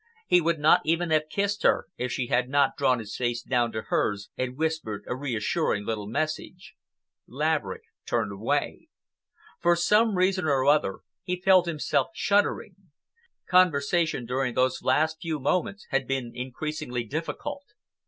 [0.25, 3.71] He would not even have kissed her if she had not drawn his face down
[3.73, 6.73] to hers and whispered a reassuring little message.
[7.27, 8.87] Laverick turned away.
[9.59, 12.75] For some reason or other he felt himself shuddering.
[13.47, 17.61] Conversation during those last few moments had been increasingly difficult.